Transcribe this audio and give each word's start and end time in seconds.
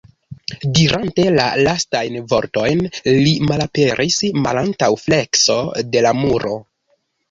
Dirante 0.77 1.25
la 1.35 1.45
lastajn 1.67 2.17
vortojn, 2.33 2.83
li 3.11 3.37
malaperis 3.53 4.21
malantaŭ 4.49 4.93
flekso 5.07 5.63
de 5.95 6.09
la 6.11 6.21
muro. 6.27 6.61